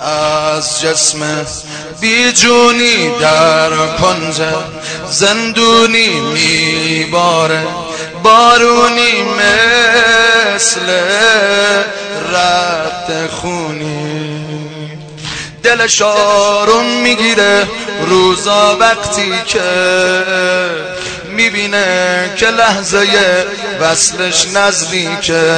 [0.00, 1.46] از جسم
[2.00, 4.42] بیجونی در کنج
[5.10, 7.66] زندونی میباره.
[8.22, 10.80] بارونی مثل
[12.32, 14.48] رد خونی.
[15.62, 17.66] دل شارون می‌گیره
[18.06, 19.62] روزا وقتی که
[21.24, 23.06] می‌بینه که لحظه
[23.80, 25.54] وصلش نزدیکه.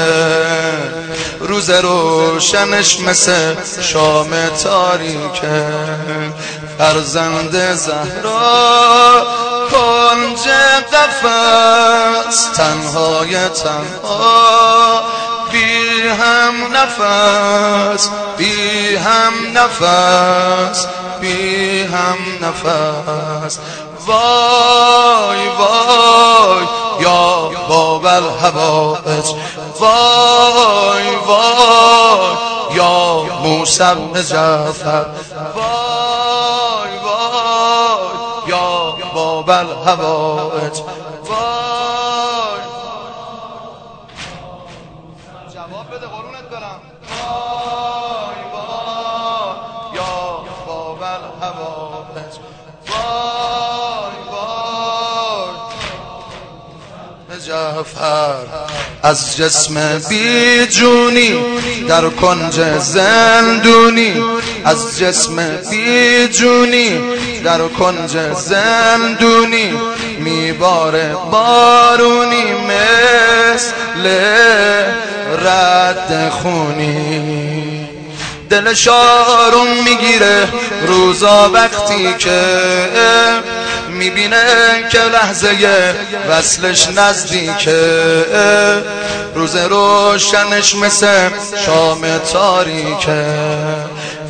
[1.50, 4.30] روز روشنش مثل شام
[4.62, 5.66] تاریکه.
[6.78, 9.26] فرزند زهرا
[9.70, 10.48] کنج
[10.92, 15.02] قفص تنهای تنها.
[15.52, 20.86] بی هم نفس بی هم نفس
[21.20, 23.58] بی هم نفس.
[24.06, 26.79] وای وای
[28.10, 29.26] باب الحوائج
[29.80, 32.36] وای وای
[32.76, 35.06] یا موسی بن
[35.54, 40.78] وای وای یا باب الحوائج
[41.28, 42.29] وای
[57.46, 58.34] جعفر
[59.02, 61.38] از جسم بیجونی
[61.88, 64.22] در کنج زندونی
[64.64, 67.00] از جسم بیجونی
[67.44, 69.72] در کنج زندونی
[70.18, 74.08] میباره بارونی مثل
[75.44, 77.88] رد خونی.
[78.50, 80.48] دل شارون می‌گیره
[80.86, 82.40] روزا وقتی که
[84.00, 85.94] می‌بینه که لحظه
[86.30, 88.26] وصلش نزدیکه
[89.34, 91.30] روز روشنش مثل
[91.66, 93.24] شام تاریکه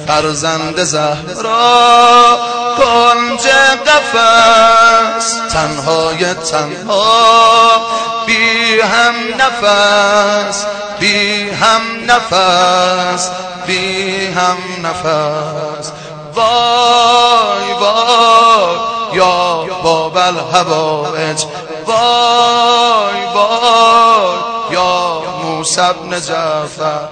[0.06, 2.38] فرزند زهرا
[2.76, 3.46] کنج
[3.86, 7.80] قفص تنهای تنها
[8.26, 10.64] بی هم نفس.
[11.00, 13.30] بی هم نفس.
[13.66, 15.92] بی هم نفس.
[16.34, 18.89] وای وای.
[19.12, 21.44] یا باب الحوائج
[21.86, 24.36] وای وای
[24.70, 27.08] یا موسی بن جعفر.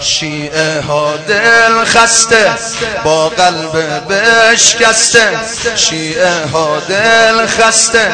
[0.00, 2.50] شیعه ها دل خسته
[3.04, 5.40] با قلب بشکسته.
[5.76, 8.12] شیعه ها دل خسته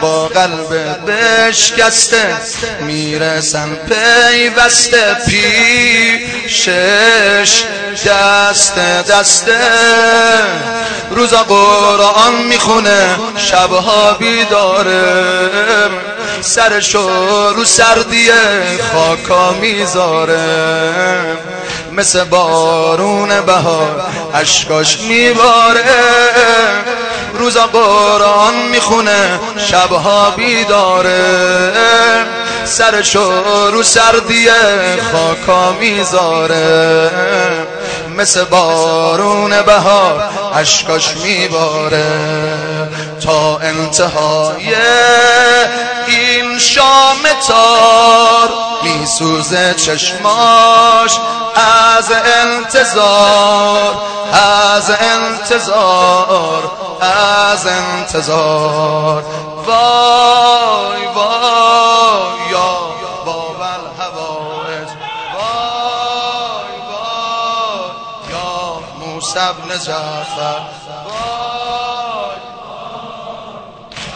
[0.00, 2.36] با قلب بشکسته.
[2.80, 6.62] می‌رسن پیوسته پیشش
[8.06, 8.74] دست
[9.10, 9.60] دسته.
[11.10, 15.88] روزا قرآن می‌خونه شبها بیداره.
[16.52, 17.08] سرشو
[17.56, 18.30] رو سردی
[18.92, 20.38] خاکا می‌ذاره.
[21.92, 25.84] مثل بارون بهار اشکاش میباره.
[27.34, 29.40] روزا قرآن می‌خونه
[29.70, 31.20] شبها بیداره.
[32.64, 33.32] سرشو
[33.72, 34.48] رو سردی
[35.12, 37.10] خاکا می‌ذاره.
[38.16, 40.22] مثل بارون بهار
[40.54, 42.04] اشکاش میباره.
[43.24, 44.74] تا انتهای
[46.62, 48.50] شام تار
[48.82, 51.18] میسوزه چشماش
[51.96, 53.94] از انتظار
[54.32, 56.70] از انتظار
[57.00, 59.22] از انتظار.
[59.66, 62.78] وای وای یا
[63.26, 64.88] باب الحوائج
[65.34, 70.60] وای وای یا موسی بن جعفر.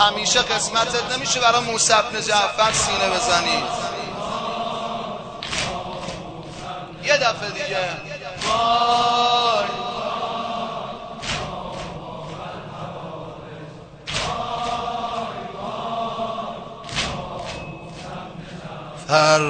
[0.00, 3.62] همیشه قسمتت نمیشه برای موسی بن جعفر سینه بزنی.
[7.04, 7.88] یه دفعه دیگه.
[19.10, 19.40] هر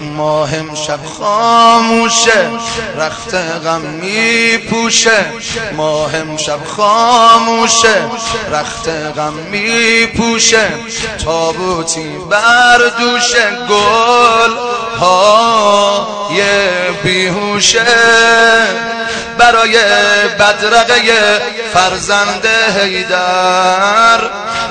[0.00, 2.50] ماهم شب خاموشه
[2.96, 5.26] رخت غم می پوشه
[5.76, 8.04] ماهم شب خاموشه
[8.50, 10.68] رخت غم می پوشه
[11.24, 14.54] تابوتی بر دوشه گل
[15.00, 16.42] های
[17.02, 17.84] بیهوشه
[19.38, 19.78] برای
[20.38, 21.02] بدرقه
[21.72, 22.46] فرزند
[22.76, 24.20] هیدر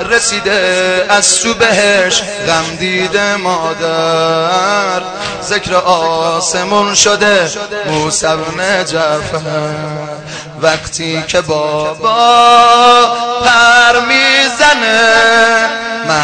[0.10, 5.02] رسیده از سو بهش غم دیده مادر.
[5.44, 7.50] ذکر آسمون شده
[7.86, 9.76] موسی بن جعفر.
[10.62, 12.12] وقتی که بابا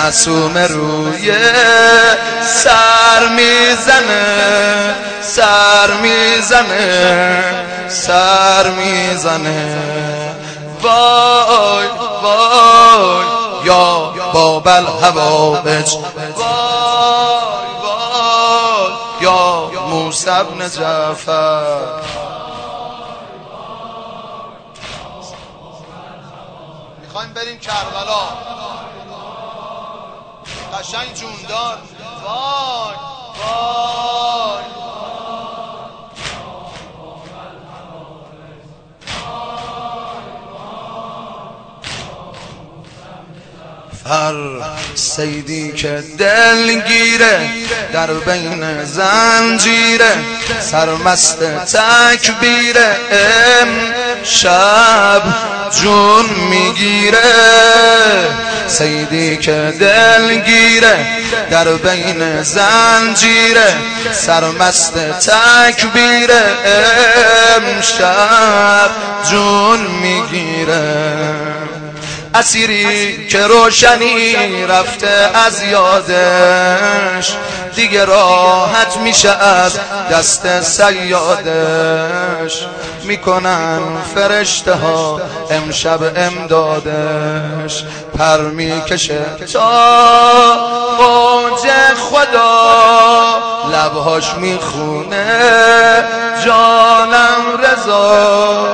[0.03, 1.33] معصوم روی
[2.43, 7.43] سر می‌زنه سر می‌زنه
[7.89, 9.77] سر می‌زنه.
[10.81, 11.87] وای
[12.21, 13.25] وای
[13.65, 15.93] یا بابل هوابج
[16.35, 21.61] وای وای یا موسی ابن جعفر.
[27.01, 28.60] می‌خوایم بریم کربلا.
[30.81, 31.77] قشنگ جوندار.
[32.23, 32.95] وای
[33.39, 33.90] وای.
[44.09, 44.33] هر
[44.95, 47.49] سیدی که دلگیره
[47.93, 50.15] در بین زنجیره
[50.59, 52.95] سرمست تکبیره
[54.23, 55.21] شب
[55.81, 57.17] جون می‌گیره.
[58.67, 61.07] سیدی که دلگیره
[61.51, 63.75] در بین زنجیره
[64.11, 66.43] سرمست تکبیره
[67.55, 68.89] امشب
[69.31, 71.60] جون می‌گیره.
[72.35, 77.33] اسیری که روشنی رفته از یادش.
[77.75, 79.79] دیگه راحت میشه از
[80.11, 82.65] دست سیادش.
[83.03, 83.79] می‌کنن
[84.15, 87.83] فرشته ها امشب امدادش.
[88.17, 89.19] پر می‌کشه
[89.53, 89.71] تا
[90.99, 91.69] اوج
[92.11, 92.81] خدا.
[93.73, 95.25] لبهاش می‌خونه
[96.45, 98.67] جانم رضا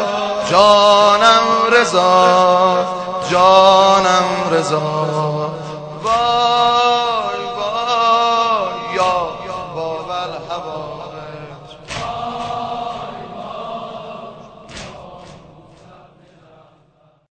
[0.52, 3.07] جانم رضا.
[4.58, 5.52] بذار.